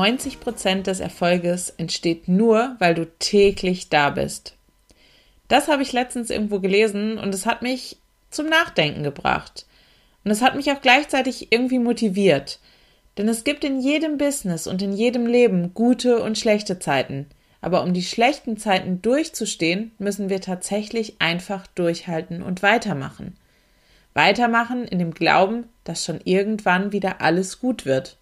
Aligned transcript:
90 0.00 0.40
Prozent 0.40 0.86
des 0.86 0.98
Erfolges 0.98 1.68
entsteht 1.76 2.26
nur, 2.26 2.74
weil 2.78 2.94
du 2.94 3.06
täglich 3.18 3.90
da 3.90 4.08
bist. 4.08 4.54
Das 5.48 5.68
habe 5.68 5.82
ich 5.82 5.92
letztens 5.92 6.30
irgendwo 6.30 6.58
gelesen 6.58 7.18
und 7.18 7.34
es 7.34 7.44
hat 7.44 7.60
mich 7.60 7.98
zum 8.30 8.46
Nachdenken 8.46 9.02
gebracht. 9.02 9.66
Und 10.24 10.30
es 10.30 10.40
hat 10.40 10.56
mich 10.56 10.70
auch 10.70 10.80
gleichzeitig 10.80 11.52
irgendwie 11.52 11.78
motiviert. 11.78 12.60
Denn 13.18 13.28
es 13.28 13.44
gibt 13.44 13.62
in 13.62 13.78
jedem 13.78 14.16
Business 14.16 14.66
und 14.66 14.80
in 14.80 14.94
jedem 14.94 15.26
Leben 15.26 15.74
gute 15.74 16.22
und 16.22 16.38
schlechte 16.38 16.78
Zeiten. 16.78 17.26
Aber 17.60 17.82
um 17.82 17.92
die 17.92 18.02
schlechten 18.02 18.56
Zeiten 18.56 19.02
durchzustehen, 19.02 19.92
müssen 19.98 20.30
wir 20.30 20.40
tatsächlich 20.40 21.16
einfach 21.18 21.66
durchhalten 21.66 22.42
und 22.42 22.62
weitermachen. 22.62 23.36
Weitermachen 24.14 24.86
in 24.86 24.98
dem 24.98 25.12
Glauben, 25.12 25.64
dass 25.84 26.06
schon 26.06 26.22
irgendwann 26.24 26.90
wieder 26.90 27.20
alles 27.20 27.60
gut 27.60 27.84
wird. 27.84 28.16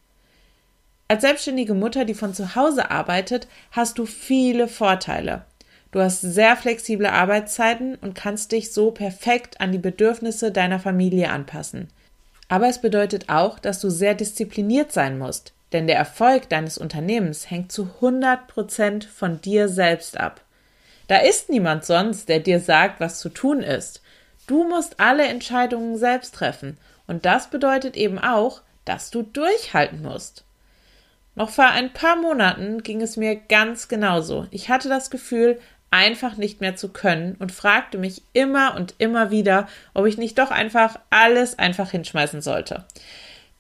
Als 1.11 1.23
selbstständige 1.23 1.73
Mutter, 1.73 2.05
die 2.05 2.13
von 2.13 2.35
zu 2.35 2.55
Hause 2.55 2.91
arbeitet, 2.91 3.49
hast 3.71 3.99
du 3.99 4.05
viele 4.05 4.69
Vorteile. 4.69 5.47
Du 5.91 6.01
hast 6.01 6.21
sehr 6.21 6.55
flexible 6.55 7.07
Arbeitszeiten 7.07 7.95
und 7.95 8.15
kannst 8.15 8.53
dich 8.53 8.73
so 8.75 8.91
perfekt 8.91 9.59
an 9.63 9.73
die 9.73 9.79
Bedürfnisse 9.79 10.53
deiner 10.53 10.79
Familie 10.79 11.31
anpassen. 11.31 11.89
Aber 12.49 12.69
es 12.69 12.83
bedeutet 12.83 13.31
auch, 13.31 13.59
dass 13.59 13.81
du 13.81 13.89
sehr 13.89 14.15
diszipliniert 14.15 14.93
sein 14.93 15.19
musst, 15.19 15.55
denn 15.73 15.87
der 15.87 15.97
Erfolg 15.97 16.51
deines 16.51 16.77
Unternehmens 16.77 17.51
hängt 17.51 17.73
zu 17.73 17.85
100 17.85 18.47
Prozent 18.47 19.05
von 19.07 19.41
dir 19.41 19.71
selbst 19.71 20.21
ab. 20.21 20.43
Da 21.07 21.17
ist 21.17 21.49
niemand 21.49 21.87
sonst, 21.87 22.29
der 22.29 22.41
dir 22.41 22.61
sagt, 22.61 23.01
was 23.01 23.19
zu 23.19 23.31
tun 23.31 23.63
ist. 23.63 24.03
Du 24.47 24.69
musst 24.69 25.01
alle 25.01 25.27
Entscheidungen 25.27 25.97
selbst 25.97 26.35
treffen 26.35 26.77
und 27.07 27.25
das 27.25 27.49
bedeutet 27.49 27.97
eben 27.97 28.19
auch, 28.19 28.61
dass 28.85 29.11
du 29.11 29.23
durchhalten 29.23 30.03
musst. 30.03 30.45
Noch 31.39 31.51
vor 31.51 31.67
ein 31.69 31.93
paar 31.93 32.17
Monaten 32.17 32.83
ging 32.83 33.01
es 33.01 33.17
mir 33.17 33.37
ganz 33.37 33.87
genauso. 33.87 34.49
Ich 34.51 34.71
hatte 34.71 34.89
das 34.89 35.09
Gefühl, 35.09 35.61
einfach 35.89 36.37
nicht 36.37 36.61
mehr 36.61 36.75
zu 36.75 36.89
können 36.89 37.37
und 37.39 37.53
fragte 37.53 37.97
mich 37.97 38.23
immer 38.33 38.75
und 38.75 38.97
immer 38.99 39.31
wieder, 39.31 39.69
ob 39.95 40.07
ich 40.07 40.19
nicht 40.19 40.37
doch 40.37 40.51
einfach 40.51 40.99
alles 41.11 41.57
einfach 41.57 41.93
hinschmeißen 41.93 42.43
sollte. 42.43 42.87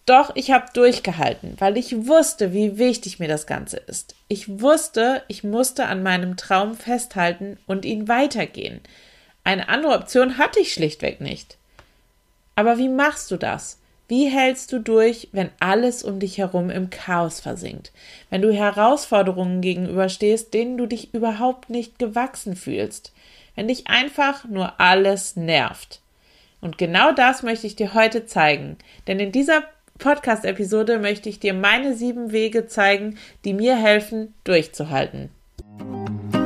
Doch 0.06 0.32
ich 0.34 0.50
habe 0.50 0.66
durchgehalten, 0.74 1.54
weil 1.60 1.76
ich 1.76 2.08
wusste, 2.08 2.52
wie 2.52 2.78
wichtig 2.78 3.20
mir 3.20 3.28
das 3.28 3.46
Ganze 3.46 3.76
ist. 3.76 4.16
Ich 4.26 4.60
wusste, 4.60 5.22
ich 5.28 5.44
musste 5.44 5.86
an 5.86 6.02
meinem 6.02 6.36
Traum 6.36 6.76
festhalten 6.76 7.58
und 7.68 7.84
ihn 7.84 8.08
weitergehen. 8.08 8.80
Eine 9.44 9.68
andere 9.68 9.92
Option 9.92 10.36
hatte 10.36 10.58
ich 10.58 10.72
schlichtweg 10.72 11.20
nicht. 11.20 11.56
Aber 12.56 12.76
wie 12.76 12.88
machst 12.88 13.30
du 13.30 13.36
das? 13.36 13.77
Wie 14.08 14.30
hältst 14.30 14.72
du 14.72 14.78
durch, 14.78 15.28
wenn 15.32 15.50
alles 15.60 16.02
um 16.02 16.18
dich 16.18 16.38
herum 16.38 16.70
im 16.70 16.88
Chaos 16.88 17.40
versinkt? 17.40 17.92
Wenn 18.30 18.40
du 18.40 18.50
Herausforderungen 18.50 19.60
gegenüberstehst, 19.60 20.54
denen 20.54 20.78
du 20.78 20.86
dich 20.86 21.12
überhaupt 21.12 21.68
nicht 21.68 21.98
gewachsen 21.98 22.56
fühlst? 22.56 23.12
Wenn 23.54 23.68
dich 23.68 23.86
einfach 23.88 24.46
nur 24.46 24.80
alles 24.80 25.36
nervt? 25.36 26.00
Und 26.62 26.78
genau 26.78 27.12
das 27.12 27.42
möchte 27.42 27.66
ich 27.66 27.76
dir 27.76 27.92
heute 27.92 28.24
zeigen. 28.24 28.78
Denn 29.06 29.20
in 29.20 29.30
dieser 29.30 29.62
Podcast-Episode 29.98 30.98
möchte 30.98 31.28
ich 31.28 31.38
dir 31.38 31.52
meine 31.52 31.94
sieben 31.94 32.32
Wege 32.32 32.66
zeigen, 32.66 33.18
die 33.44 33.52
mir 33.52 33.76
helfen, 33.76 34.32
durchzuhalten. 34.44 35.28
Nummer 35.68 36.37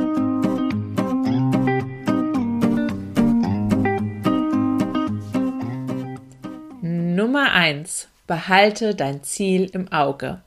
1. 7.63 8.09
Behalte 8.27 8.93
dein 8.93 9.23
Ziel 9.23 9.69
im 9.71 9.89
Auge. 9.89 10.41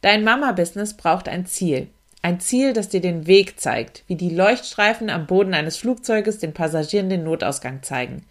Dein 0.00 0.24
Mama-Business 0.24 0.94
braucht 0.94 1.28
ein 1.28 1.46
Ziel. 1.46 1.86
Ein 2.20 2.40
Ziel, 2.40 2.72
das 2.72 2.88
dir 2.88 3.00
den 3.00 3.28
Weg 3.28 3.60
zeigt, 3.60 4.02
wie 4.08 4.16
die 4.16 4.34
Leuchtstreifen 4.34 5.08
am 5.08 5.28
Boden 5.28 5.54
eines 5.54 5.76
Flugzeuges 5.76 6.38
den 6.38 6.54
Passagieren 6.54 7.10
den 7.10 7.22
Notausgang 7.22 7.84
zeigen. 7.84 8.24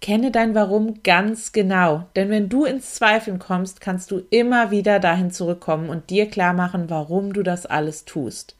Kenne 0.00 0.32
dein 0.32 0.56
Warum 0.56 1.04
ganz 1.04 1.52
genau, 1.52 2.08
denn 2.16 2.28
wenn 2.28 2.48
du 2.48 2.64
ins 2.64 2.94
Zweifeln 2.94 3.38
kommst, 3.38 3.80
kannst 3.80 4.10
du 4.10 4.20
immer 4.30 4.72
wieder 4.72 4.98
dahin 4.98 5.30
zurückkommen 5.30 5.90
und 5.90 6.10
dir 6.10 6.28
klar 6.28 6.54
machen, 6.54 6.90
warum 6.90 7.32
du 7.32 7.44
das 7.44 7.66
alles 7.66 8.04
tust. 8.04 8.56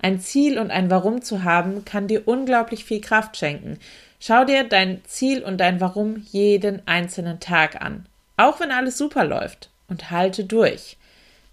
Ein 0.00 0.18
Ziel 0.18 0.58
und 0.58 0.72
ein 0.72 0.90
Warum 0.90 1.22
zu 1.22 1.44
haben, 1.44 1.84
kann 1.84 2.08
dir 2.08 2.26
unglaublich 2.26 2.84
viel 2.84 3.00
Kraft 3.00 3.36
schenken. 3.36 3.78
Schau 4.18 4.44
dir 4.44 4.64
dein 4.64 5.04
Ziel 5.04 5.44
und 5.44 5.58
dein 5.58 5.80
Warum 5.80 6.16
jeden 6.32 6.82
einzelnen 6.88 7.38
Tag 7.38 7.80
an. 7.80 8.06
Auch 8.40 8.58
wenn 8.58 8.72
alles 8.72 8.96
super 8.96 9.24
läuft. 9.24 9.68
Und 9.86 10.10
halte 10.10 10.44
durch. 10.44 10.96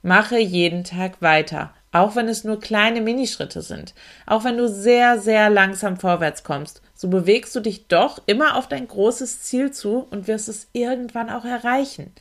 Mache 0.03 0.37
jeden 0.37 0.85
Tag 0.85 1.21
weiter. 1.21 1.73
Auch 1.91 2.15
wenn 2.15 2.29
es 2.29 2.45
nur 2.45 2.61
kleine 2.61 3.01
Minischritte 3.01 3.61
sind. 3.61 3.93
Auch 4.25 4.45
wenn 4.45 4.57
du 4.57 4.69
sehr, 4.69 5.19
sehr 5.19 5.49
langsam 5.49 5.97
vorwärts 5.97 6.45
kommst. 6.45 6.81
So 6.93 7.09
bewegst 7.09 7.53
du 7.55 7.59
dich 7.59 7.87
doch 7.87 8.21
immer 8.25 8.55
auf 8.55 8.69
dein 8.69 8.87
großes 8.87 9.41
Ziel 9.41 9.71
zu 9.71 10.07
und 10.11 10.27
wirst 10.27 10.47
es 10.47 10.69
irgendwann 10.71 11.29
auch 11.29 11.43
erreichen. 11.43 12.13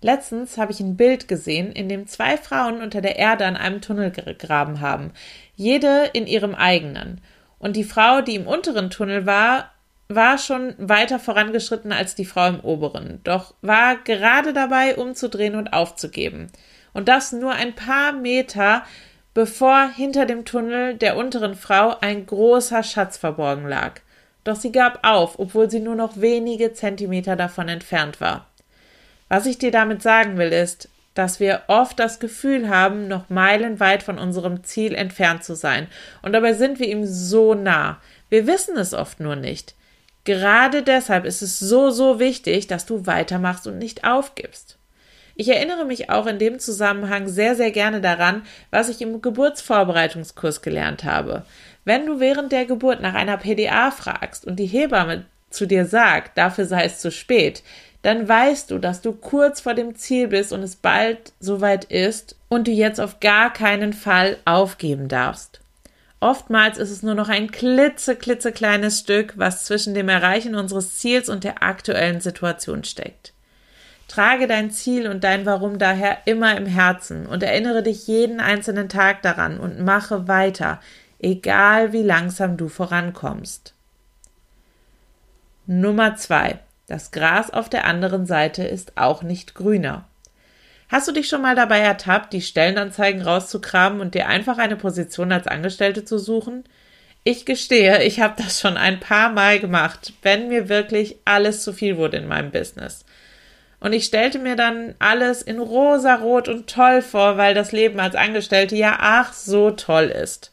Letztens 0.00 0.56
habe 0.56 0.72
ich 0.72 0.80
ein 0.80 0.96
Bild 0.96 1.28
gesehen, 1.28 1.70
in 1.72 1.90
dem 1.90 2.06
zwei 2.06 2.38
Frauen 2.38 2.80
unter 2.80 3.02
der 3.02 3.16
Erde 3.16 3.44
an 3.44 3.58
einem 3.58 3.82
Tunnel 3.82 4.10
gegraben 4.10 4.80
haben. 4.80 5.12
Jede 5.54 6.08
in 6.14 6.26
ihrem 6.26 6.54
eigenen. 6.54 7.20
Und 7.58 7.76
die 7.76 7.84
Frau, 7.84 8.22
die 8.22 8.36
im 8.36 8.46
unteren 8.46 8.88
Tunnel 8.88 9.26
war, 9.26 9.70
war 10.10 10.38
schon 10.38 10.74
weiter 10.76 11.20
vorangeschritten 11.20 11.92
als 11.92 12.16
die 12.16 12.24
Frau 12.24 12.48
im 12.48 12.60
oberen, 12.60 13.20
doch 13.22 13.54
war 13.62 13.96
gerade 13.96 14.52
dabei, 14.52 14.96
umzudrehen 14.96 15.54
und 15.54 15.72
aufzugeben. 15.72 16.48
Und 16.92 17.06
das 17.08 17.30
nur 17.30 17.52
ein 17.52 17.76
paar 17.76 18.12
Meter, 18.12 18.82
bevor 19.34 19.88
hinter 19.88 20.26
dem 20.26 20.44
Tunnel 20.44 20.96
der 20.96 21.16
unteren 21.16 21.54
Frau 21.54 21.96
ein 22.00 22.26
großer 22.26 22.82
Schatz 22.82 23.18
verborgen 23.18 23.68
lag. 23.68 24.00
Doch 24.42 24.56
sie 24.56 24.72
gab 24.72 25.06
auf, 25.06 25.38
obwohl 25.38 25.70
sie 25.70 25.78
nur 25.78 25.94
noch 25.94 26.20
wenige 26.20 26.72
Zentimeter 26.72 27.36
davon 27.36 27.68
entfernt 27.68 28.20
war. 28.20 28.48
Was 29.28 29.46
ich 29.46 29.58
dir 29.58 29.70
damit 29.70 30.02
sagen 30.02 30.38
will, 30.38 30.52
ist, 30.52 30.88
dass 31.14 31.38
wir 31.38 31.62
oft 31.68 32.00
das 32.00 32.18
Gefühl 32.18 32.68
haben, 32.68 33.06
noch 33.06 33.28
meilenweit 33.28 34.02
von 34.02 34.18
unserem 34.18 34.64
Ziel 34.64 34.94
entfernt 34.94 35.44
zu 35.44 35.54
sein. 35.54 35.86
Und 36.22 36.32
dabei 36.32 36.54
sind 36.54 36.80
wir 36.80 36.88
ihm 36.88 37.06
so 37.06 37.54
nah. 37.54 38.00
Wir 38.28 38.48
wissen 38.48 38.76
es 38.76 38.92
oft 38.92 39.20
nur 39.20 39.36
nicht. 39.36 39.74
Gerade 40.30 40.84
deshalb 40.84 41.24
ist 41.24 41.42
es 41.42 41.58
so, 41.58 41.90
so 41.90 42.20
wichtig, 42.20 42.68
dass 42.68 42.86
du 42.86 43.04
weitermachst 43.04 43.66
und 43.66 43.78
nicht 43.78 44.04
aufgibst. 44.04 44.78
Ich 45.34 45.48
erinnere 45.48 45.84
mich 45.84 46.08
auch 46.08 46.26
in 46.26 46.38
dem 46.38 46.60
Zusammenhang 46.60 47.26
sehr, 47.26 47.56
sehr 47.56 47.72
gerne 47.72 48.00
daran, 48.00 48.42
was 48.70 48.88
ich 48.88 49.02
im 49.02 49.22
Geburtsvorbereitungskurs 49.22 50.62
gelernt 50.62 51.02
habe. 51.02 51.44
Wenn 51.84 52.06
du 52.06 52.20
während 52.20 52.52
der 52.52 52.64
Geburt 52.64 53.00
nach 53.00 53.14
einer 53.14 53.38
PDA 53.38 53.90
fragst 53.90 54.46
und 54.46 54.54
die 54.54 54.66
Hebamme 54.66 55.24
zu 55.50 55.66
dir 55.66 55.84
sagt, 55.84 56.38
dafür 56.38 56.64
sei 56.64 56.84
es 56.84 57.00
zu 57.00 57.10
spät, 57.10 57.64
dann 58.02 58.28
weißt 58.28 58.70
du, 58.70 58.78
dass 58.78 59.00
du 59.00 59.10
kurz 59.10 59.60
vor 59.60 59.74
dem 59.74 59.96
Ziel 59.96 60.28
bist 60.28 60.52
und 60.52 60.62
es 60.62 60.76
bald 60.76 61.32
soweit 61.40 61.86
ist 61.86 62.36
und 62.48 62.68
du 62.68 62.70
jetzt 62.70 63.00
auf 63.00 63.18
gar 63.18 63.52
keinen 63.52 63.94
Fall 63.94 64.36
aufgeben 64.44 65.08
darfst. 65.08 65.60
Oftmals 66.20 66.76
ist 66.76 66.90
es 66.90 67.02
nur 67.02 67.14
noch 67.14 67.30
ein 67.30 67.50
klitze, 67.50 68.14
klitzekleines 68.14 69.00
Stück, 69.00 69.32
was 69.36 69.64
zwischen 69.64 69.94
dem 69.94 70.10
Erreichen 70.10 70.54
unseres 70.54 70.98
Ziels 70.98 71.30
und 71.30 71.44
der 71.44 71.62
aktuellen 71.62 72.20
Situation 72.20 72.84
steckt. 72.84 73.32
Trage 74.06 74.46
dein 74.46 74.70
Ziel 74.70 75.08
und 75.08 75.24
dein 75.24 75.46
Warum 75.46 75.78
daher 75.78 76.18
immer 76.26 76.56
im 76.56 76.66
Herzen 76.66 77.26
und 77.26 77.42
erinnere 77.42 77.82
dich 77.82 78.06
jeden 78.06 78.40
einzelnen 78.40 78.88
Tag 78.90 79.22
daran 79.22 79.58
und 79.58 79.80
mache 79.80 80.28
weiter, 80.28 80.80
egal 81.20 81.92
wie 81.92 82.02
langsam 82.02 82.56
du 82.56 82.68
vorankommst. 82.68 83.72
Nummer 85.66 86.16
zwei. 86.16 86.58
Das 86.86 87.12
Gras 87.12 87.50
auf 87.50 87.68
der 87.68 87.84
anderen 87.84 88.26
Seite 88.26 88.64
ist 88.64 88.98
auch 88.98 89.22
nicht 89.22 89.54
grüner. 89.54 90.09
Hast 90.90 91.06
du 91.06 91.12
dich 91.12 91.28
schon 91.28 91.42
mal 91.42 91.54
dabei 91.54 91.78
ertappt, 91.78 92.32
die 92.32 92.42
Stellenanzeigen 92.42 93.22
rauszukramen 93.22 94.00
und 94.00 94.16
dir 94.16 94.26
einfach 94.26 94.58
eine 94.58 94.74
Position 94.74 95.30
als 95.30 95.46
Angestellte 95.46 96.04
zu 96.04 96.18
suchen? 96.18 96.64
Ich 97.22 97.46
gestehe, 97.46 98.02
ich 98.02 98.18
habe 98.18 98.34
das 98.42 98.60
schon 98.60 98.76
ein 98.76 98.98
paar 98.98 99.30
Mal 99.30 99.60
gemacht, 99.60 100.14
wenn 100.22 100.48
mir 100.48 100.68
wirklich 100.68 101.14
alles 101.24 101.62
zu 101.62 101.72
viel 101.72 101.96
wurde 101.96 102.16
in 102.16 102.26
meinem 102.26 102.50
Business. 102.50 103.04
Und 103.78 103.92
ich 103.92 104.04
stellte 104.04 104.40
mir 104.40 104.56
dann 104.56 104.96
alles 104.98 105.42
in 105.42 105.60
rosa-rot 105.60 106.48
und 106.48 106.68
toll 106.68 107.02
vor, 107.02 107.36
weil 107.36 107.54
das 107.54 107.70
Leben 107.70 108.00
als 108.00 108.16
Angestellte 108.16 108.74
ja 108.74 108.96
ach 108.98 109.32
so 109.32 109.70
toll 109.70 110.06
ist. 110.06 110.50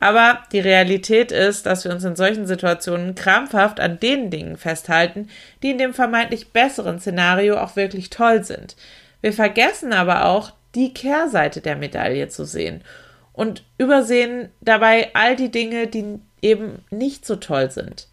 Aber 0.00 0.38
die 0.50 0.60
Realität 0.60 1.30
ist, 1.30 1.66
dass 1.66 1.84
wir 1.84 1.92
uns 1.92 2.04
in 2.04 2.16
solchen 2.16 2.46
Situationen 2.46 3.14
krampfhaft 3.14 3.80
an 3.80 4.00
den 4.00 4.30
Dingen 4.30 4.56
festhalten, 4.56 5.28
die 5.62 5.70
in 5.70 5.78
dem 5.78 5.92
vermeintlich 5.92 6.52
besseren 6.52 7.00
Szenario 7.00 7.58
auch 7.58 7.76
wirklich 7.76 8.08
toll 8.08 8.44
sind. 8.44 8.76
Wir 9.24 9.32
vergessen 9.32 9.94
aber 9.94 10.26
auch, 10.26 10.52
die 10.74 10.92
Kehrseite 10.92 11.62
der 11.62 11.76
Medaille 11.76 12.28
zu 12.28 12.44
sehen 12.44 12.82
und 13.32 13.64
übersehen 13.78 14.50
dabei 14.60 15.12
all 15.14 15.34
die 15.34 15.50
Dinge, 15.50 15.86
die 15.86 16.20
eben 16.42 16.84
nicht 16.90 17.24
so 17.24 17.36
toll 17.36 17.70
sind. 17.70 18.06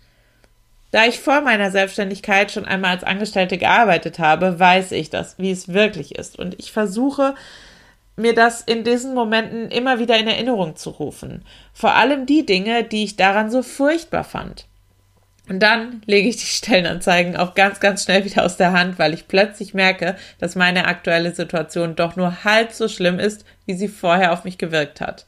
Da 0.91 1.03
ich 1.03 1.19
vor 1.19 1.41
meiner 1.41 1.69
Selbstständigkeit 1.69 2.49
schon 2.49 2.63
einmal 2.63 2.91
als 2.91 3.03
Angestellte 3.03 3.57
gearbeitet 3.57 4.19
habe, 4.19 4.57
weiß 4.57 4.93
ich 4.93 5.09
das, 5.09 5.37
wie 5.37 5.51
es 5.51 5.73
wirklich 5.73 6.15
ist. 6.15 6.39
Und 6.39 6.57
ich 6.57 6.71
versuche, 6.71 7.35
mir 8.15 8.33
das 8.33 8.61
in 8.61 8.85
diesen 8.85 9.13
Momenten 9.13 9.69
immer 9.69 9.99
wieder 9.99 10.17
in 10.17 10.29
Erinnerung 10.29 10.77
zu 10.77 10.91
rufen. 10.91 11.43
Vor 11.73 11.93
allem 11.95 12.25
die 12.25 12.45
Dinge, 12.45 12.85
die 12.85 13.03
ich 13.03 13.17
daran 13.17 13.51
so 13.51 13.63
furchtbar 13.63 14.23
fand. 14.23 14.65
Und 15.51 15.59
dann 15.59 16.01
lege 16.05 16.29
ich 16.29 16.37
die 16.37 16.45
Stellenanzeigen 16.45 17.35
auch 17.35 17.55
ganz, 17.55 17.81
ganz 17.81 18.05
schnell 18.05 18.23
wieder 18.23 18.45
aus 18.45 18.55
der 18.55 18.71
Hand, 18.71 18.97
weil 18.97 19.13
ich 19.13 19.27
plötzlich 19.27 19.73
merke, 19.73 20.15
dass 20.39 20.55
meine 20.55 20.85
aktuelle 20.85 21.35
Situation 21.35 21.97
doch 21.97 22.15
nur 22.15 22.45
halb 22.45 22.71
so 22.71 22.87
schlimm 22.87 23.19
ist, 23.19 23.43
wie 23.65 23.73
sie 23.73 23.89
vorher 23.89 24.31
auf 24.31 24.45
mich 24.45 24.57
gewirkt 24.57 25.01
hat. 25.01 25.25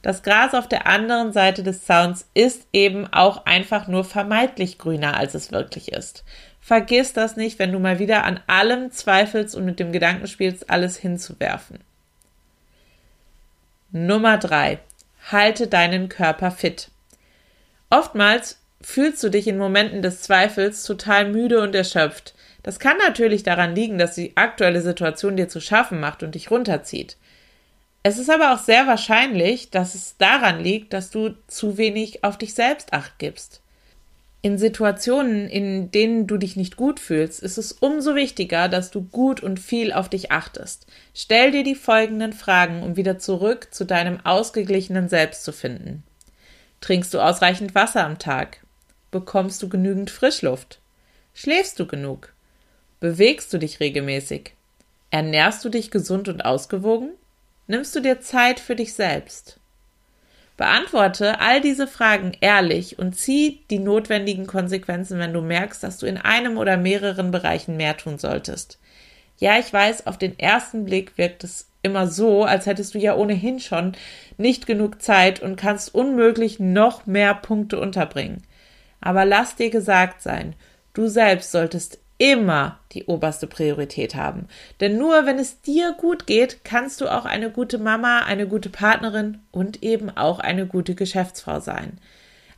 Das 0.00 0.22
Gras 0.22 0.54
auf 0.54 0.66
der 0.66 0.86
anderen 0.86 1.34
Seite 1.34 1.62
des 1.62 1.84
Zauns 1.84 2.26
ist 2.32 2.66
eben 2.72 3.06
auch 3.12 3.44
einfach 3.44 3.86
nur 3.86 4.04
vermeintlich 4.04 4.78
grüner, 4.78 5.14
als 5.14 5.34
es 5.34 5.52
wirklich 5.52 5.92
ist. 5.92 6.24
Vergiss 6.58 7.12
das 7.12 7.36
nicht, 7.36 7.58
wenn 7.58 7.72
du 7.72 7.78
mal 7.78 7.98
wieder 7.98 8.24
an 8.24 8.40
allem 8.46 8.92
zweifelst 8.92 9.54
und 9.54 9.66
mit 9.66 9.78
dem 9.78 9.92
Gedanken 9.92 10.26
spielst, 10.26 10.70
alles 10.70 10.96
hinzuwerfen. 10.96 11.80
Nummer 13.90 14.38
drei: 14.38 14.78
Halte 15.30 15.66
deinen 15.66 16.08
Körper 16.08 16.50
fit. 16.50 16.88
Oftmals 17.90 18.58
fühlst 18.86 19.20
du 19.24 19.30
dich 19.30 19.48
in 19.48 19.58
Momenten 19.58 20.00
des 20.00 20.22
Zweifels 20.22 20.84
total 20.84 21.28
müde 21.28 21.60
und 21.60 21.74
erschöpft. 21.74 22.34
Das 22.62 22.78
kann 22.78 22.96
natürlich 22.98 23.42
daran 23.42 23.74
liegen, 23.74 23.98
dass 23.98 24.14
die 24.14 24.36
aktuelle 24.36 24.80
Situation 24.80 25.36
dir 25.36 25.48
zu 25.48 25.60
schaffen 25.60 25.98
macht 25.98 26.22
und 26.22 26.36
dich 26.36 26.52
runterzieht. 26.52 27.16
Es 28.04 28.16
ist 28.16 28.30
aber 28.30 28.54
auch 28.54 28.60
sehr 28.60 28.86
wahrscheinlich, 28.86 29.70
dass 29.70 29.96
es 29.96 30.16
daran 30.18 30.60
liegt, 30.60 30.92
dass 30.92 31.10
du 31.10 31.34
zu 31.48 31.78
wenig 31.78 32.22
auf 32.22 32.38
dich 32.38 32.54
selbst 32.54 32.92
acht 32.92 33.18
gibst. 33.18 33.60
In 34.40 34.56
Situationen, 34.56 35.48
in 35.48 35.90
denen 35.90 36.28
du 36.28 36.36
dich 36.36 36.54
nicht 36.54 36.76
gut 36.76 37.00
fühlst, 37.00 37.42
ist 37.42 37.58
es 37.58 37.72
umso 37.72 38.14
wichtiger, 38.14 38.68
dass 38.68 38.92
du 38.92 39.02
gut 39.02 39.42
und 39.42 39.58
viel 39.58 39.92
auf 39.92 40.08
dich 40.08 40.30
achtest. 40.30 40.86
Stell 41.12 41.50
dir 41.50 41.64
die 41.64 41.74
folgenden 41.74 42.32
Fragen, 42.32 42.84
um 42.84 42.94
wieder 42.94 43.18
zurück 43.18 43.74
zu 43.74 43.84
deinem 43.84 44.24
ausgeglichenen 44.24 45.08
Selbst 45.08 45.42
zu 45.42 45.52
finden. 45.52 46.04
Trinkst 46.80 47.12
du 47.12 47.18
ausreichend 47.18 47.74
Wasser 47.74 48.04
am 48.04 48.20
Tag? 48.20 48.60
Bekommst 49.16 49.62
du 49.62 49.70
genügend 49.70 50.10
Frischluft? 50.10 50.78
Schläfst 51.32 51.80
du 51.80 51.86
genug? 51.86 52.34
Bewegst 53.00 53.50
du 53.50 53.56
dich 53.56 53.80
regelmäßig? 53.80 54.52
Ernährst 55.10 55.64
du 55.64 55.70
dich 55.70 55.90
gesund 55.90 56.28
und 56.28 56.44
ausgewogen? 56.44 57.12
Nimmst 57.66 57.96
du 57.96 58.00
dir 58.00 58.20
Zeit 58.20 58.60
für 58.60 58.76
dich 58.76 58.92
selbst? 58.92 59.58
Beantworte 60.58 61.40
all 61.40 61.62
diese 61.62 61.86
Fragen 61.86 62.32
ehrlich 62.42 62.98
und 62.98 63.16
zieh 63.16 63.62
die 63.70 63.78
notwendigen 63.78 64.46
Konsequenzen, 64.46 65.18
wenn 65.18 65.32
du 65.32 65.40
merkst, 65.40 65.82
dass 65.82 65.96
du 65.96 66.04
in 66.04 66.18
einem 66.18 66.58
oder 66.58 66.76
mehreren 66.76 67.30
Bereichen 67.30 67.78
mehr 67.78 67.96
tun 67.96 68.18
solltest. 68.18 68.78
Ja, 69.38 69.58
ich 69.58 69.72
weiß, 69.72 70.06
auf 70.06 70.18
den 70.18 70.38
ersten 70.38 70.84
Blick 70.84 71.16
wirkt 71.16 71.42
es 71.42 71.68
immer 71.82 72.06
so, 72.06 72.44
als 72.44 72.66
hättest 72.66 72.94
du 72.94 72.98
ja 72.98 73.16
ohnehin 73.16 73.60
schon 73.60 73.92
nicht 74.36 74.66
genug 74.66 75.00
Zeit 75.00 75.40
und 75.40 75.56
kannst 75.56 75.94
unmöglich 75.94 76.60
noch 76.60 77.06
mehr 77.06 77.32
Punkte 77.32 77.80
unterbringen. 77.80 78.42
Aber 79.00 79.24
lass 79.24 79.56
dir 79.56 79.70
gesagt 79.70 80.22
sein, 80.22 80.54
du 80.94 81.08
selbst 81.08 81.52
solltest 81.52 81.98
immer 82.18 82.80
die 82.92 83.04
oberste 83.04 83.46
Priorität 83.46 84.14
haben. 84.14 84.48
Denn 84.80 84.96
nur 84.96 85.26
wenn 85.26 85.38
es 85.38 85.60
dir 85.60 85.94
gut 85.98 86.26
geht, 86.26 86.64
kannst 86.64 87.00
du 87.00 87.08
auch 87.08 87.26
eine 87.26 87.50
gute 87.50 87.78
Mama, 87.78 88.20
eine 88.20 88.46
gute 88.46 88.70
Partnerin 88.70 89.38
und 89.50 89.82
eben 89.82 90.10
auch 90.10 90.38
eine 90.38 90.66
gute 90.66 90.94
Geschäftsfrau 90.94 91.60
sein. 91.60 91.98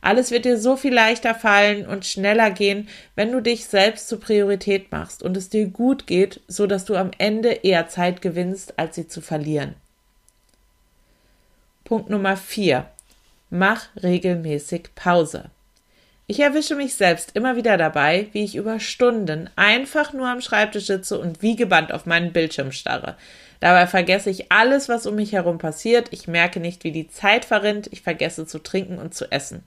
Alles 0.01 0.31
wird 0.31 0.45
dir 0.45 0.57
so 0.57 0.77
viel 0.77 0.93
leichter 0.93 1.35
fallen 1.35 1.85
und 1.85 2.05
schneller 2.05 2.51
gehen, 2.51 2.87
wenn 3.15 3.33
du 3.33 3.41
dich 3.41 3.65
selbst 3.65 4.07
zur 4.07 4.21
Priorität 4.21 4.93
machst 4.93 5.21
und 5.21 5.35
es 5.35 5.49
dir 5.49 5.67
gut 5.67 6.07
geht, 6.07 6.39
so 6.47 6.67
dass 6.67 6.85
du 6.85 6.95
am 6.95 7.11
Ende 7.17 7.49
eher 7.49 7.89
Zeit 7.89 8.21
gewinnst, 8.21 8.79
als 8.79 8.95
sie 8.95 9.09
zu 9.09 9.19
verlieren. 9.19 9.75
Punkt 11.83 12.09
Nummer 12.09 12.37
4. 12.37 12.85
Mach 13.49 13.87
regelmäßig 14.01 14.95
Pause. 14.95 15.49
Ich 16.31 16.39
erwische 16.41 16.75
mich 16.75 16.93
selbst 16.93 17.31
immer 17.35 17.55
wieder 17.55 17.75
dabei, 17.75 18.27
wie 18.33 18.43
ich 18.43 18.55
über 18.55 18.79
Stunden 18.79 19.49
einfach 19.55 20.13
nur 20.13 20.27
am 20.27 20.41
Schreibtisch 20.41 20.85
sitze 20.85 21.17
und 21.17 21.41
wie 21.41 21.55
gebannt 21.55 21.91
auf 21.91 22.05
meinen 22.05 22.33
Bildschirm 22.33 22.71
starre. 22.71 23.15
Dabei 23.61 23.87
vergesse 23.87 24.29
ich 24.29 24.51
alles, 24.51 24.89
was 24.89 25.07
um 25.07 25.15
mich 25.15 25.33
herum 25.33 25.57
passiert. 25.57 26.09
Ich 26.11 26.27
merke 26.27 26.59
nicht, 26.59 26.83
wie 26.83 26.91
die 26.91 27.07
Zeit 27.07 27.45
verrinnt. 27.45 27.89
Ich 27.91 28.03
vergesse 28.03 28.45
zu 28.45 28.59
trinken 28.59 28.99
und 28.99 29.15
zu 29.15 29.31
essen. 29.31 29.63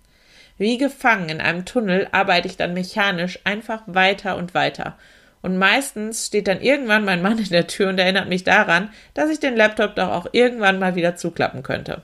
Wie 0.56 0.78
gefangen 0.78 1.30
in 1.30 1.40
einem 1.40 1.64
Tunnel 1.64 2.06
arbeite 2.12 2.46
ich 2.46 2.56
dann 2.56 2.74
mechanisch 2.74 3.40
einfach 3.42 3.82
weiter 3.86 4.36
und 4.36 4.54
weiter. 4.54 4.96
Und 5.42 5.58
meistens 5.58 6.28
steht 6.28 6.46
dann 6.46 6.60
irgendwann 6.60 7.04
mein 7.04 7.22
Mann 7.22 7.38
in 7.38 7.50
der 7.50 7.66
Tür 7.66 7.88
und 7.88 7.98
erinnert 7.98 8.28
mich 8.28 8.44
daran, 8.44 8.90
dass 9.14 9.30
ich 9.30 9.40
den 9.40 9.56
Laptop 9.56 9.96
doch 9.96 10.10
auch 10.10 10.26
irgendwann 10.30 10.78
mal 10.78 10.94
wieder 10.94 11.16
zuklappen 11.16 11.64
könnte. 11.64 12.02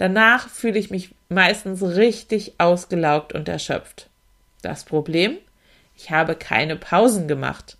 Danach 0.00 0.48
fühle 0.48 0.78
ich 0.78 0.88
mich 0.88 1.14
meistens 1.28 1.82
richtig 1.82 2.54
ausgelaugt 2.56 3.34
und 3.34 3.50
erschöpft. 3.50 4.08
Das 4.62 4.84
Problem? 4.84 5.36
Ich 5.94 6.10
habe 6.10 6.36
keine 6.36 6.76
Pausen 6.76 7.28
gemacht. 7.28 7.76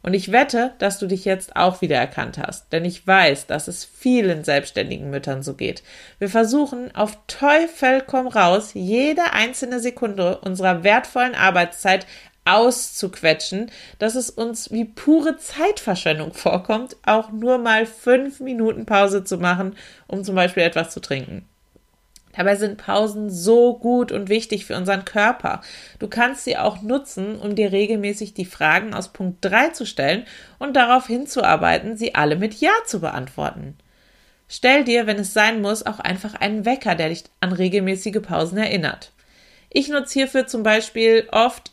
Und 0.00 0.14
ich 0.14 0.32
wette, 0.32 0.72
dass 0.78 0.98
du 0.98 1.06
dich 1.06 1.26
jetzt 1.26 1.56
auch 1.56 1.82
wieder 1.82 1.96
erkannt 1.98 2.38
hast, 2.38 2.72
denn 2.72 2.86
ich 2.86 3.06
weiß, 3.06 3.48
dass 3.48 3.68
es 3.68 3.84
vielen 3.84 4.44
selbstständigen 4.44 5.10
Müttern 5.10 5.42
so 5.42 5.52
geht. 5.52 5.82
Wir 6.18 6.30
versuchen 6.30 6.94
auf 6.94 7.18
Teufel 7.26 8.00
komm 8.00 8.28
raus, 8.28 8.70
jede 8.72 9.34
einzelne 9.34 9.80
Sekunde 9.80 10.38
unserer 10.38 10.84
wertvollen 10.84 11.34
Arbeitszeit 11.34 12.06
auszuquetschen, 12.46 13.70
dass 13.98 14.14
es 14.14 14.30
uns 14.30 14.72
wie 14.72 14.86
pure 14.86 15.36
Zeitverschwendung 15.36 16.32
vorkommt, 16.32 16.96
auch 17.04 17.30
nur 17.30 17.58
mal 17.58 17.84
fünf 17.84 18.40
Minuten 18.40 18.86
Pause 18.86 19.22
zu 19.22 19.36
machen, 19.36 19.76
um 20.06 20.24
zum 20.24 20.34
Beispiel 20.34 20.62
etwas 20.62 20.88
zu 20.88 21.00
trinken. 21.00 21.46
Dabei 22.38 22.54
sind 22.54 22.76
Pausen 22.76 23.30
so 23.30 23.76
gut 23.76 24.12
und 24.12 24.28
wichtig 24.28 24.64
für 24.64 24.76
unseren 24.76 25.04
Körper. 25.04 25.60
Du 25.98 26.06
kannst 26.06 26.44
sie 26.44 26.56
auch 26.56 26.82
nutzen, 26.82 27.34
um 27.34 27.56
dir 27.56 27.72
regelmäßig 27.72 28.32
die 28.32 28.44
Fragen 28.44 28.94
aus 28.94 29.08
Punkt 29.12 29.44
3 29.44 29.70
zu 29.70 29.84
stellen 29.84 30.24
und 30.60 30.76
darauf 30.76 31.08
hinzuarbeiten, 31.08 31.96
sie 31.96 32.14
alle 32.14 32.36
mit 32.36 32.54
Ja 32.54 32.70
zu 32.86 33.00
beantworten. 33.00 33.76
Stell 34.48 34.84
dir, 34.84 35.08
wenn 35.08 35.18
es 35.18 35.34
sein 35.34 35.60
muss, 35.60 35.84
auch 35.84 35.98
einfach 35.98 36.34
einen 36.34 36.64
Wecker, 36.64 36.94
der 36.94 37.08
dich 37.08 37.24
an 37.40 37.52
regelmäßige 37.52 38.22
Pausen 38.22 38.58
erinnert. 38.58 39.10
Ich 39.68 39.88
nutze 39.88 40.20
hierfür 40.20 40.46
zum 40.46 40.62
Beispiel 40.62 41.26
oft 41.32 41.72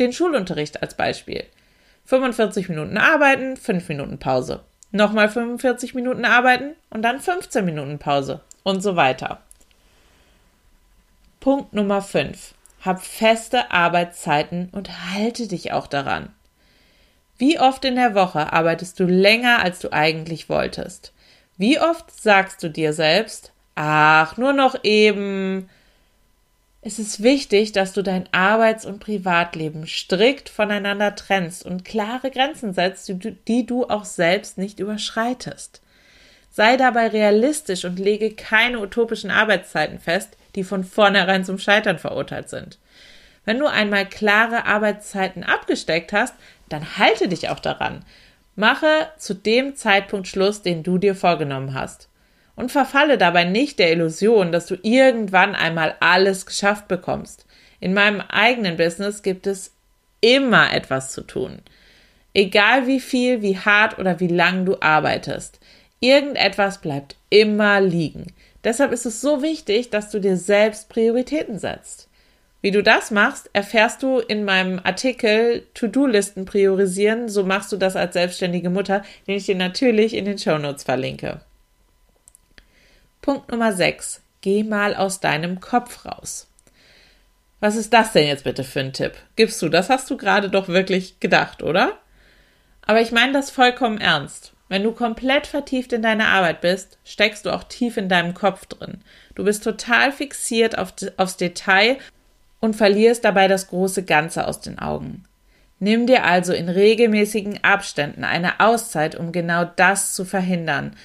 den 0.00 0.12
Schulunterricht 0.12 0.82
als 0.82 0.96
Beispiel. 0.96 1.44
45 2.06 2.68
Minuten 2.68 2.98
arbeiten, 2.98 3.56
5 3.56 3.88
Minuten 3.88 4.18
Pause. 4.18 4.64
Nochmal 4.90 5.28
45 5.28 5.94
Minuten 5.94 6.24
arbeiten 6.24 6.74
und 6.90 7.02
dann 7.02 7.20
15 7.20 7.64
Minuten 7.64 8.00
Pause 8.00 8.40
und 8.64 8.82
so 8.82 8.96
weiter. 8.96 9.40
Punkt 11.42 11.72
Nummer 11.72 12.02
5. 12.02 12.54
Hab 12.82 13.02
feste 13.02 13.72
Arbeitszeiten 13.72 14.68
und 14.70 15.12
halte 15.12 15.48
dich 15.48 15.72
auch 15.72 15.88
daran. 15.88 16.32
Wie 17.36 17.58
oft 17.58 17.84
in 17.84 17.96
der 17.96 18.14
Woche 18.14 18.52
arbeitest 18.52 19.00
du 19.00 19.06
länger, 19.06 19.60
als 19.60 19.80
du 19.80 19.92
eigentlich 19.92 20.48
wolltest? 20.48 21.12
Wie 21.56 21.80
oft 21.80 22.12
sagst 22.12 22.62
du 22.62 22.70
dir 22.70 22.92
selbst, 22.92 23.50
ach, 23.74 24.36
nur 24.36 24.52
noch 24.52 24.84
eben. 24.84 25.68
Es 26.80 27.00
ist 27.00 27.24
wichtig, 27.24 27.72
dass 27.72 27.92
du 27.92 28.02
dein 28.02 28.32
Arbeits- 28.32 28.86
und 28.86 29.00
Privatleben 29.00 29.88
strikt 29.88 30.48
voneinander 30.48 31.16
trennst 31.16 31.66
und 31.66 31.84
klare 31.84 32.30
Grenzen 32.30 32.72
setzt, 32.72 33.12
die 33.48 33.66
du 33.66 33.88
auch 33.88 34.04
selbst 34.04 34.58
nicht 34.58 34.78
überschreitest. 34.78 35.80
Sei 36.52 36.76
dabei 36.76 37.08
realistisch 37.08 37.84
und 37.84 37.98
lege 37.98 38.30
keine 38.30 38.78
utopischen 38.78 39.32
Arbeitszeiten 39.32 39.98
fest, 39.98 40.36
die 40.54 40.64
von 40.64 40.84
vornherein 40.84 41.44
zum 41.44 41.58
Scheitern 41.58 41.98
verurteilt 41.98 42.48
sind. 42.48 42.78
Wenn 43.44 43.58
du 43.58 43.66
einmal 43.66 44.06
klare 44.06 44.66
Arbeitszeiten 44.66 45.42
abgesteckt 45.42 46.12
hast, 46.12 46.34
dann 46.68 46.98
halte 46.98 47.28
dich 47.28 47.48
auch 47.48 47.58
daran. 47.58 48.04
Mache 48.54 49.08
zu 49.18 49.34
dem 49.34 49.76
Zeitpunkt 49.76 50.28
Schluss, 50.28 50.62
den 50.62 50.82
du 50.82 50.98
dir 50.98 51.14
vorgenommen 51.14 51.74
hast. 51.74 52.08
Und 52.54 52.70
verfalle 52.70 53.16
dabei 53.16 53.44
nicht 53.44 53.78
der 53.78 53.90
Illusion, 53.92 54.52
dass 54.52 54.66
du 54.66 54.76
irgendwann 54.82 55.54
einmal 55.54 55.96
alles 56.00 56.44
geschafft 56.44 56.86
bekommst. 56.86 57.46
In 57.80 57.94
meinem 57.94 58.20
eigenen 58.20 58.76
Business 58.76 59.22
gibt 59.22 59.46
es 59.46 59.72
immer 60.20 60.72
etwas 60.72 61.12
zu 61.12 61.22
tun. 61.22 61.60
Egal 62.34 62.86
wie 62.86 63.00
viel, 63.00 63.42
wie 63.42 63.58
hart 63.58 63.98
oder 63.98 64.20
wie 64.20 64.28
lang 64.28 64.64
du 64.64 64.76
arbeitest. 64.80 65.60
Irgendetwas 66.00 66.80
bleibt 66.80 67.16
immer 67.30 67.80
liegen. 67.80 68.26
Deshalb 68.64 68.92
ist 68.92 69.06
es 69.06 69.20
so 69.20 69.42
wichtig, 69.42 69.90
dass 69.90 70.10
du 70.10 70.20
dir 70.20 70.36
selbst 70.36 70.88
Prioritäten 70.88 71.58
setzt. 71.58 72.08
Wie 72.60 72.70
du 72.70 72.82
das 72.82 73.10
machst, 73.10 73.50
erfährst 73.52 74.04
du 74.04 74.20
in 74.20 74.44
meinem 74.44 74.80
Artikel 74.84 75.66
To-Do-Listen 75.74 76.44
priorisieren. 76.44 77.28
So 77.28 77.42
machst 77.42 77.72
du 77.72 77.76
das 77.76 77.96
als 77.96 78.12
selbstständige 78.12 78.70
Mutter, 78.70 79.02
den 79.26 79.36
ich 79.36 79.46
dir 79.46 79.56
natürlich 79.56 80.14
in 80.14 80.24
den 80.24 80.38
Show 80.38 80.58
Notes 80.58 80.84
verlinke. 80.84 81.40
Punkt 83.20 83.50
Nummer 83.50 83.72
6. 83.72 84.22
Geh 84.42 84.62
mal 84.62 84.94
aus 84.94 85.18
deinem 85.18 85.60
Kopf 85.60 86.04
raus. 86.04 86.48
Was 87.58 87.74
ist 87.76 87.92
das 87.92 88.12
denn 88.12 88.26
jetzt 88.26 88.44
bitte 88.44 88.62
für 88.62 88.80
ein 88.80 88.92
Tipp? 88.92 89.14
Gibst 89.34 89.60
du, 89.62 89.68
das 89.68 89.88
hast 89.88 90.08
du 90.10 90.16
gerade 90.16 90.48
doch 90.48 90.68
wirklich 90.68 91.18
gedacht, 91.18 91.64
oder? 91.64 91.98
Aber 92.84 93.00
ich 93.00 93.12
meine 93.12 93.32
das 93.32 93.50
vollkommen 93.50 94.00
ernst. 94.00 94.51
Wenn 94.72 94.84
du 94.84 94.92
komplett 94.92 95.46
vertieft 95.46 95.92
in 95.92 96.00
deine 96.00 96.28
Arbeit 96.28 96.62
bist, 96.62 96.96
steckst 97.04 97.44
du 97.44 97.50
auch 97.50 97.62
tief 97.62 97.98
in 97.98 98.08
deinem 98.08 98.32
Kopf 98.32 98.64
drin. 98.64 99.02
Du 99.34 99.44
bist 99.44 99.62
total 99.64 100.12
fixiert 100.12 100.78
auf, 100.78 100.94
aufs 101.18 101.36
Detail 101.36 101.98
und 102.58 102.74
verlierst 102.74 103.22
dabei 103.22 103.48
das 103.48 103.68
große 103.68 104.02
Ganze 104.02 104.48
aus 104.48 104.62
den 104.62 104.78
Augen. 104.78 105.24
Nimm 105.78 106.06
dir 106.06 106.24
also 106.24 106.54
in 106.54 106.70
regelmäßigen 106.70 107.62
Abständen 107.62 108.24
eine 108.24 108.60
Auszeit, 108.60 109.14
um 109.14 109.30
genau 109.30 109.66
das 109.66 110.14
zu 110.14 110.24
verhindern, 110.24 110.96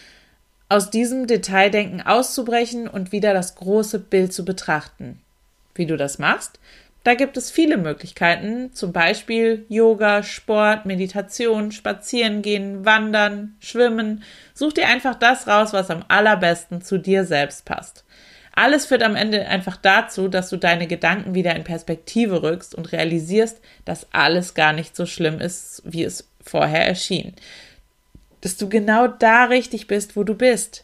aus 0.70 0.90
diesem 0.90 1.28
Detaildenken 1.28 2.00
auszubrechen 2.00 2.88
und 2.88 3.12
wieder 3.12 3.34
das 3.34 3.56
große 3.56 4.00
Bild 4.00 4.32
zu 4.32 4.46
betrachten. 4.46 5.20
Wie 5.76 5.88
du 5.88 5.98
das 5.98 6.20
machst? 6.20 6.58
Da 7.08 7.14
gibt 7.14 7.38
es 7.38 7.50
viele 7.50 7.78
Möglichkeiten, 7.78 8.74
zum 8.74 8.92
Beispiel 8.92 9.66
Yoga, 9.70 10.24
Sport, 10.24 10.86
Meditation, 10.86 11.72
Spazierengehen, 11.72 12.84
Wandern, 12.84 13.56
Schwimmen. 13.62 14.24
Such 14.54 14.74
dir 14.74 14.90
einfach 14.90 15.16
das 15.16 15.48
raus, 15.48 15.72
was 15.72 15.90
am 15.90 16.04
allerbesten 16.10 16.82
zu 16.82 16.98
dir 16.98 17.24
selbst 17.24 17.64
passt. 17.64 18.04
Alles 18.54 18.88
führt 18.88 19.04
am 19.04 19.16
Ende 19.16 19.48
einfach 19.48 19.78
dazu, 19.78 20.28
dass 20.28 20.50
du 20.50 20.58
deine 20.58 20.86
Gedanken 20.86 21.34
wieder 21.34 21.56
in 21.56 21.64
Perspektive 21.64 22.44
rückst 22.44 22.76
und 22.76 22.92
realisierst, 22.92 23.62
dass 23.86 24.08
alles 24.12 24.54
gar 24.54 24.74
nicht 24.74 24.94
so 24.94 25.06
schlimm 25.06 25.40
ist, 25.40 25.84
wie 25.86 26.04
es 26.04 26.30
vorher 26.42 26.86
erschien. 26.86 27.36
Dass 28.42 28.58
du 28.58 28.68
genau 28.68 29.08
da 29.08 29.46
richtig 29.46 29.88
bist, 29.88 30.18
wo 30.18 30.26
du 30.26 30.36
bist. 30.36 30.84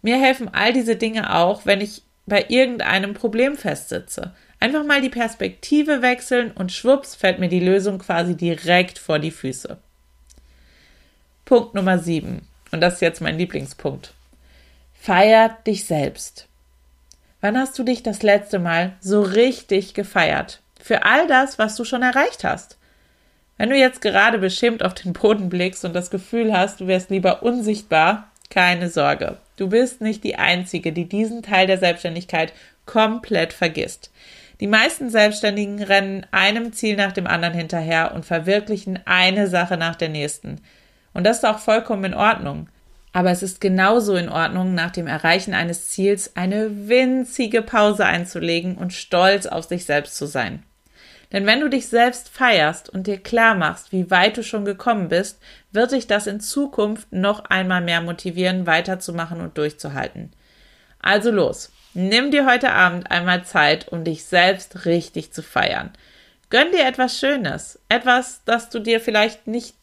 Mir 0.00 0.18
helfen 0.18 0.48
all 0.50 0.72
diese 0.72 0.96
Dinge 0.96 1.36
auch, 1.36 1.66
wenn 1.66 1.82
ich 1.82 2.04
bei 2.24 2.46
irgendeinem 2.48 3.12
Problem 3.12 3.54
festsitze. 3.54 4.32
Einfach 4.60 4.84
mal 4.84 5.00
die 5.00 5.08
Perspektive 5.08 6.02
wechseln 6.02 6.50
und 6.50 6.72
schwupps 6.72 7.14
fällt 7.14 7.38
mir 7.38 7.48
die 7.48 7.60
Lösung 7.60 7.98
quasi 7.98 8.36
direkt 8.36 8.98
vor 8.98 9.18
die 9.18 9.30
Füße. 9.30 9.78
Punkt 11.44 11.74
Nummer 11.74 11.98
7. 11.98 12.42
Und 12.72 12.80
das 12.80 12.94
ist 12.94 13.00
jetzt 13.00 13.20
mein 13.20 13.38
Lieblingspunkt. 13.38 14.12
Feier 15.00 15.56
dich 15.66 15.84
selbst. 15.84 16.48
Wann 17.40 17.56
hast 17.56 17.78
du 17.78 17.84
dich 17.84 18.02
das 18.02 18.22
letzte 18.22 18.58
Mal 18.58 18.96
so 19.00 19.22
richtig 19.22 19.94
gefeiert? 19.94 20.60
Für 20.80 21.04
all 21.04 21.28
das, 21.28 21.58
was 21.58 21.76
du 21.76 21.84
schon 21.84 22.02
erreicht 22.02 22.42
hast. 22.42 22.78
Wenn 23.56 23.70
du 23.70 23.76
jetzt 23.76 24.00
gerade 24.00 24.38
beschämt 24.38 24.84
auf 24.84 24.94
den 24.94 25.12
Boden 25.12 25.48
blickst 25.48 25.84
und 25.84 25.92
das 25.94 26.10
Gefühl 26.10 26.52
hast, 26.52 26.80
du 26.80 26.86
wärst 26.86 27.10
lieber 27.10 27.42
unsichtbar, 27.42 28.30
keine 28.50 28.88
Sorge. 28.88 29.38
Du 29.56 29.68
bist 29.68 30.00
nicht 30.00 30.24
die 30.24 30.36
Einzige, 30.36 30.92
die 30.92 31.08
diesen 31.08 31.42
Teil 31.42 31.66
der 31.66 31.78
Selbstständigkeit 31.78 32.52
komplett 32.86 33.52
vergisst. 33.52 34.10
Die 34.60 34.66
meisten 34.66 35.08
Selbstständigen 35.08 35.82
rennen 35.82 36.26
einem 36.32 36.72
Ziel 36.72 36.96
nach 36.96 37.12
dem 37.12 37.26
anderen 37.26 37.54
hinterher 37.54 38.12
und 38.14 38.24
verwirklichen 38.24 38.98
eine 39.04 39.46
Sache 39.46 39.76
nach 39.76 39.94
der 39.94 40.08
nächsten. 40.08 40.60
Und 41.14 41.24
das 41.24 41.38
ist 41.38 41.44
auch 41.44 41.60
vollkommen 41.60 42.04
in 42.04 42.14
Ordnung. 42.14 42.68
Aber 43.12 43.30
es 43.30 43.42
ist 43.42 43.60
genauso 43.60 44.16
in 44.16 44.28
Ordnung, 44.28 44.74
nach 44.74 44.90
dem 44.90 45.06
Erreichen 45.06 45.54
eines 45.54 45.88
Ziels 45.88 46.36
eine 46.36 46.88
winzige 46.88 47.62
Pause 47.62 48.04
einzulegen 48.04 48.76
und 48.76 48.92
stolz 48.92 49.46
auf 49.46 49.64
sich 49.64 49.84
selbst 49.84 50.16
zu 50.16 50.26
sein. 50.26 50.62
Denn 51.32 51.46
wenn 51.46 51.60
du 51.60 51.68
dich 51.68 51.88
selbst 51.88 52.28
feierst 52.28 52.88
und 52.88 53.06
dir 53.06 53.18
klar 53.18 53.54
machst, 53.54 53.92
wie 53.92 54.10
weit 54.10 54.36
du 54.36 54.42
schon 54.42 54.64
gekommen 54.64 55.08
bist, 55.08 55.38
wird 55.72 55.92
dich 55.92 56.06
das 56.06 56.26
in 56.26 56.40
Zukunft 56.40 57.12
noch 57.12 57.44
einmal 57.44 57.82
mehr 57.82 58.00
motivieren, 58.00 58.66
weiterzumachen 58.66 59.40
und 59.40 59.56
durchzuhalten. 59.58 60.32
Also 61.00 61.30
los, 61.30 61.70
Nimm 61.94 62.30
dir 62.30 62.46
heute 62.46 62.72
Abend 62.72 63.10
einmal 63.10 63.44
Zeit, 63.44 63.88
um 63.88 64.04
dich 64.04 64.24
selbst 64.24 64.84
richtig 64.84 65.32
zu 65.32 65.42
feiern. 65.42 65.90
Gönn 66.50 66.72
dir 66.72 66.86
etwas 66.86 67.18
Schönes, 67.18 67.78
etwas, 67.88 68.42
das 68.44 68.70
du 68.70 68.78
dir 68.78 69.00
vielleicht 69.00 69.46
nicht 69.46 69.74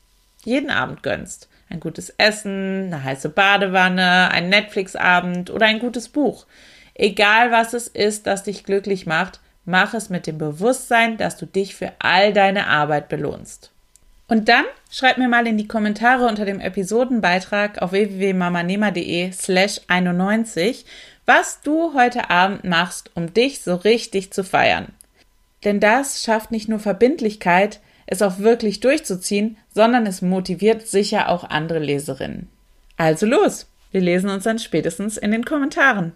jeden 0.43 0.69
Abend 0.69 1.03
gönnst. 1.03 1.49
Ein 1.69 1.79
gutes 1.79 2.11
Essen, 2.17 2.85
eine 2.85 3.03
heiße 3.03 3.29
Badewanne, 3.29 4.29
ein 4.31 4.49
Netflix-Abend 4.49 5.49
oder 5.49 5.65
ein 5.65 5.79
gutes 5.79 6.09
Buch. 6.09 6.45
Egal 6.93 7.51
was 7.51 7.73
es 7.73 7.87
ist, 7.87 8.27
das 8.27 8.43
dich 8.43 8.63
glücklich 8.63 9.05
macht, 9.05 9.39
mach 9.65 9.93
es 9.93 10.09
mit 10.09 10.27
dem 10.27 10.37
Bewusstsein, 10.37 11.17
dass 11.17 11.37
du 11.37 11.45
dich 11.45 11.75
für 11.75 11.91
all 11.99 12.33
deine 12.33 12.67
Arbeit 12.67 13.09
belohnst. 13.09 13.71
Und 14.27 14.49
dann 14.49 14.65
schreib 14.91 15.17
mir 15.17 15.27
mal 15.27 15.45
in 15.45 15.57
die 15.57 15.67
Kommentare 15.67 16.25
unter 16.25 16.45
dem 16.45 16.59
Episodenbeitrag 16.59 17.81
auf 17.81 17.91
www.mamanema.de 17.91 19.31
slash 19.31 19.81
91, 19.87 20.85
was 21.25 21.61
du 21.61 21.93
heute 21.93 22.29
Abend 22.29 22.63
machst, 22.63 23.11
um 23.15 23.33
dich 23.33 23.61
so 23.61 23.75
richtig 23.75 24.31
zu 24.31 24.43
feiern. 24.43 24.93
Denn 25.63 25.79
das 25.79 26.23
schafft 26.23 26.51
nicht 26.51 26.69
nur 26.69 26.79
Verbindlichkeit, 26.79 27.79
es 28.05 28.21
auch 28.21 28.39
wirklich 28.39 28.79
durchzuziehen, 28.79 29.57
sondern 29.73 30.05
es 30.05 30.21
motiviert 30.21 30.87
sicher 30.87 31.29
auch 31.29 31.43
andere 31.43 31.79
Leserinnen. 31.79 32.49
Also 32.97 33.25
los, 33.25 33.67
wir 33.91 34.01
lesen 34.01 34.29
uns 34.29 34.43
dann 34.43 34.59
spätestens 34.59 35.17
in 35.17 35.31
den 35.31 35.43
Kommentaren. 35.43 36.13